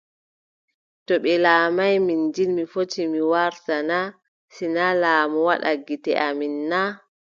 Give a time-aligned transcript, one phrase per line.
[1.05, 3.99] To ɓe laamaay Minjil mi fotti mi warta na?
[4.53, 6.89] Si naa laamu waɗa gite amin naa?